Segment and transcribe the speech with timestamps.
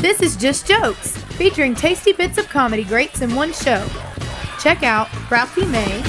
[0.00, 3.86] This is Just Jokes, featuring tasty bits of comedy greats in one show.
[4.60, 6.02] Check out Ralphie May,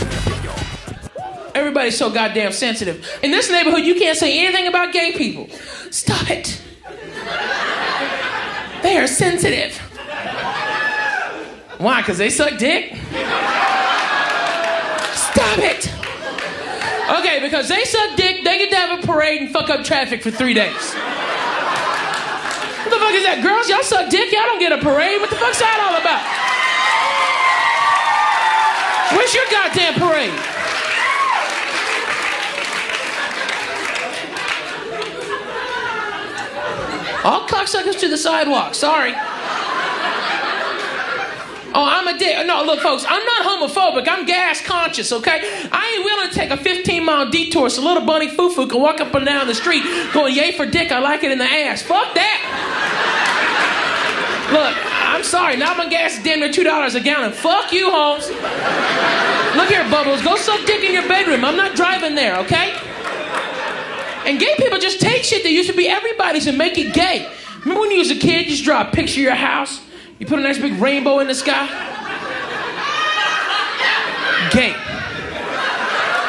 [1.57, 3.03] Everybody's so goddamn sensitive.
[3.23, 5.49] In this neighborhood, you can't say anything about gay people.
[5.89, 6.61] Stop it.
[8.83, 9.75] They are sensitive.
[11.79, 12.01] Why?
[12.01, 12.95] Because they suck dick?
[15.15, 15.91] Stop it.
[17.19, 20.21] Okay, because they suck dick, they get to have a parade and fuck up traffic
[20.21, 20.93] for three days.
[23.15, 23.39] Is that?
[23.43, 25.21] Girls, y'all suck dick, y'all don't get a parade.
[25.21, 26.23] What the fuck's that all about?
[29.15, 30.33] Where's your goddamn parade?
[37.23, 38.75] All cocksuckers to the sidewalk.
[38.75, 39.13] Sorry.
[41.73, 42.47] Oh, I'm a dick.
[42.47, 44.07] No, look, folks, I'm not homophobic.
[44.07, 45.41] I'm gas conscious, okay?
[45.71, 48.81] I ain't willing to take a 15 mile detour so little bunny foo foo can
[48.81, 49.83] walk up and down the street
[50.13, 51.81] going, yay for dick, I like it in the ass.
[51.81, 52.46] Fuck that.
[54.51, 55.57] Look, I'm sorry.
[55.57, 57.33] Now my gas is damn near $2 a gallon.
[57.33, 58.29] Fuck you, Holmes.
[59.57, 60.21] Look here, Bubbles.
[60.21, 61.43] Go suck dick in your bedroom.
[61.43, 62.73] I'm not driving there, okay?
[64.25, 67.29] And gay people just take shit that used to be everybody's and make it gay.
[67.59, 69.81] Remember when you was a kid, you just draw a picture of your house?
[70.19, 71.67] You put a nice big rainbow in the sky?
[74.51, 74.75] Gay.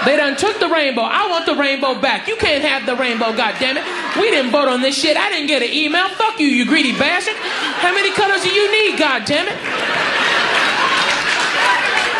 [0.04, 1.02] They done took the rainbow.
[1.02, 2.28] I want the rainbow back.
[2.28, 3.84] You can't have the rainbow, goddammit.
[4.16, 5.16] We didn't vote on this shit.
[5.16, 6.08] I didn't get an email.
[6.10, 7.36] Fuck you, you greedy bastard.
[7.80, 9.58] How many colors do you need, God damn it?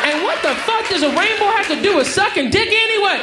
[0.09, 3.21] And what the fuck does a rainbow have to do with sucking dick anyway?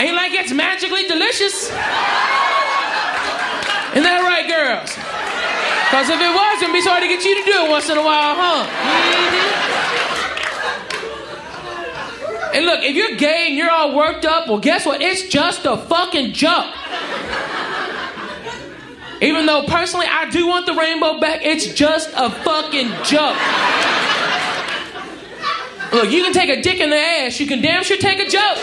[0.00, 1.70] Ain't like it's magically delicious.
[3.92, 4.92] Isn't that right, girls?
[5.88, 7.96] Because if it was, it'd be sorry to get you to do it once in
[7.96, 8.66] a while, huh?
[8.66, 9.76] Mm-hmm.
[12.56, 15.00] And look, if you're gay and you're all worked up, well, guess what?
[15.02, 16.72] It's just a fucking joke.
[19.22, 23.36] Even though personally I do want the rainbow back, it's just a fucking joke.
[25.92, 28.28] Look, you can take a dick in the ass, you can damn sure take a
[28.28, 28.58] joke.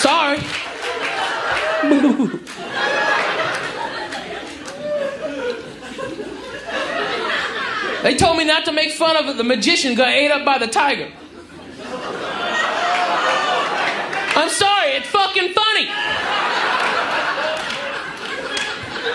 [0.00, 0.38] Sorry.
[8.02, 10.66] they told me not to make fun of the magician got ate up by the
[10.66, 11.12] tiger.
[14.40, 15.86] I'm sorry, it's fucking funny.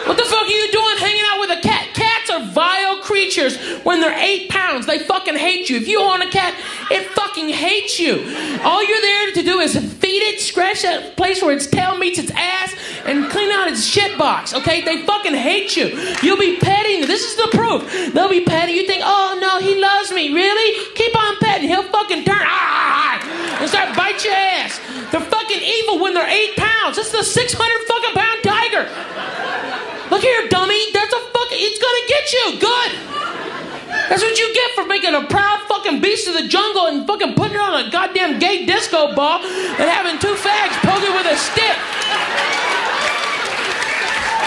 [0.06, 1.96] What the fuck are you doing hanging out with a cat?
[1.96, 4.86] Cats are vile creatures when they're eight pounds.
[4.86, 5.78] They fucking hate you.
[5.78, 6.54] If you own a cat,
[6.92, 8.22] it fucking hates you.
[8.64, 12.20] All you're there to do is feed it, scratch that place where its tail meets
[12.20, 12.76] its ass,
[13.06, 14.82] and clean out its shit box, okay?
[14.82, 15.88] They fucking hate you.
[16.22, 17.02] You'll be petting.
[17.08, 18.14] This is the proof.
[18.14, 18.76] They'll be petting.
[18.76, 20.34] You think, oh no, he loves me.
[20.34, 20.94] Really?
[20.94, 21.68] Keep on petting.
[21.68, 24.80] He'll fucking turn ah, and start bite your ass.
[25.12, 27.02] They're fucking evil when they're eight pounds.
[27.02, 27.58] This is a 600
[27.90, 28.86] fucking pound tiger.
[30.14, 30.78] Look here, dummy.
[30.94, 31.58] That's a fucking.
[31.58, 32.46] It's gonna get you.
[32.62, 32.92] Good.
[34.06, 37.34] That's what you get for making a proud fucking beast of the jungle and fucking
[37.34, 41.26] putting it on a goddamn gay disco ball and having two fags poke it with
[41.26, 41.78] a stick.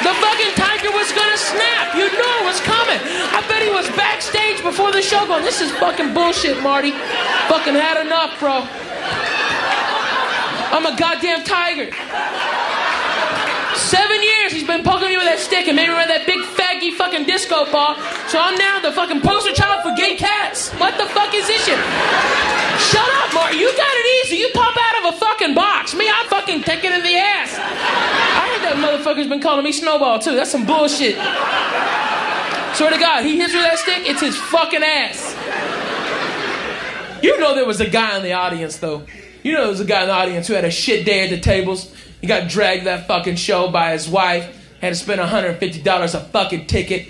[0.07, 1.99] The fucking tiger was gonna snap.
[1.99, 3.03] You knew it was coming.
[3.35, 6.93] I bet he was backstage before the show going, this is fucking bullshit, Marty.
[7.51, 8.63] Fucking had enough, bro.
[10.71, 11.91] I'm a goddamn tiger.
[13.79, 16.41] Seven years he's been poking me with that stick and made me wear that big
[16.59, 17.97] faggy fucking disco ball.
[18.29, 20.69] So I'm now the fucking poster child for gay cats.
[20.77, 21.79] What the fuck is this shit?
[22.93, 23.55] Shut up, Mark.
[23.55, 24.37] You got it easy.
[24.45, 25.95] You pop out of a fucking box.
[25.95, 27.55] Me, I'm fucking taking in the ass.
[27.56, 30.35] I heard that motherfucker's been calling me Snowball too.
[30.35, 31.17] That's some bullshit.
[32.75, 35.35] Swear to God, he hits with that stick, it's his fucking ass.
[37.23, 39.06] You know there was a guy in the audience though.
[39.43, 41.31] You know there was a guy in the audience who had a shit day at
[41.31, 41.94] the tables.
[42.21, 44.54] He got dragged that fucking show by his wife.
[44.81, 47.09] Had to spend $150 a fucking ticket.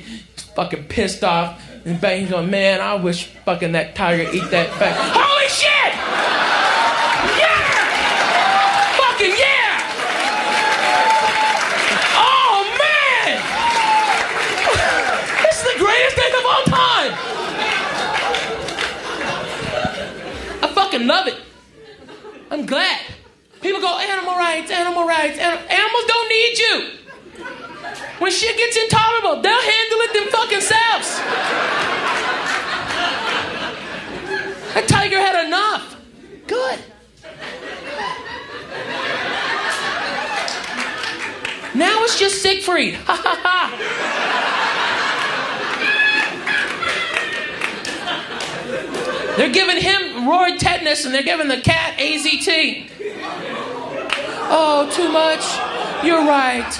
[0.54, 1.62] Fucking pissed off.
[1.84, 4.94] And bang, he's going, man, I wish fucking that tiger eat that fat.
[4.94, 5.94] Holy shit!
[7.38, 7.64] Yeah!
[8.98, 9.80] Fucking yeah!
[12.18, 13.40] Oh man!
[15.42, 17.12] This is the greatest thing of all time!
[20.62, 21.36] I fucking love it.
[22.58, 23.00] I'm glad.
[23.60, 25.38] People go, animal rights, animal rights.
[25.38, 26.90] Anim- Animals don't need you.
[28.18, 31.18] When shit gets intolerable, they'll handle it them fucking selves.
[34.74, 35.96] That tiger had enough.
[36.48, 36.80] Good.
[41.76, 42.94] Now it's just Siegfried.
[42.94, 44.68] Ha ha ha.
[49.36, 52.90] They're giving him roid tetanus and they're giving the cat AZT.
[54.50, 55.44] Oh, too much.
[56.04, 56.72] You're right.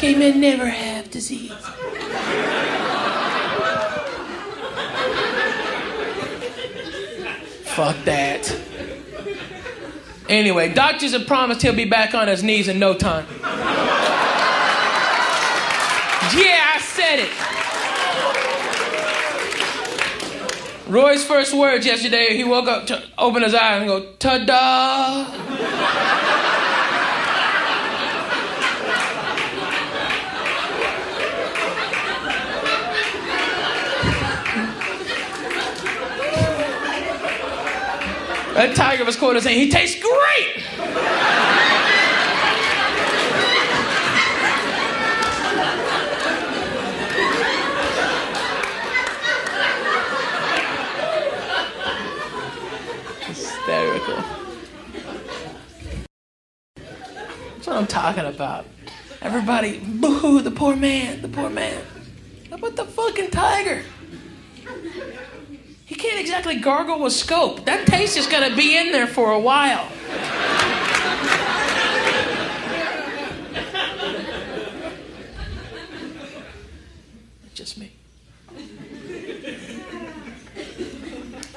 [0.00, 1.52] Gay men never have disease.
[7.74, 8.58] Fuck that.
[10.28, 13.26] Anyway, doctors have promised he'll be back on his knees in no time.
[16.34, 17.61] Yeah, I said it.
[20.92, 25.24] Roy's first words yesterday, he woke up, to open his eyes, and go, ta-da.
[38.52, 40.62] That tiger was quoted saying, he tastes great.
[53.24, 54.22] Hysterical.
[56.76, 58.64] That's what I'm talking about.
[59.20, 61.82] Everybody, boo-hoo, the poor man, the poor man.
[62.52, 63.82] About the fucking tiger?
[65.84, 67.64] He can't exactly gargle with scope.
[67.64, 69.88] That taste is gonna be in there for a while.
[77.52, 77.90] Just me.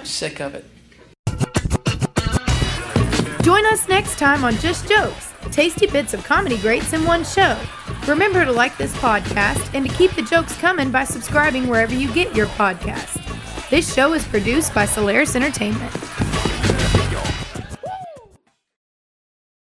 [0.03, 0.65] Sick of it.
[3.43, 7.59] Join us next time on Just Jokes, tasty bits of comedy greats in one show.
[8.07, 12.11] Remember to like this podcast and to keep the jokes coming by subscribing wherever you
[12.13, 13.21] get your podcast.
[13.69, 15.91] This show is produced by Solaris Entertainment.